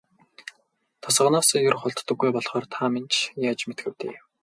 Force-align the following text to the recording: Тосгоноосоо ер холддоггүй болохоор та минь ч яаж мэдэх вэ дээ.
Тосгоноосоо 1.03 1.59
ер 1.69 1.75
холддоггүй 1.81 2.29
болохоор 2.33 2.65
та 2.73 2.81
минь 2.93 3.09
ч 3.13 3.15
яаж 3.49 3.59
мэдэх 3.67 3.85
вэ 3.87 3.93
дээ. 3.99 4.17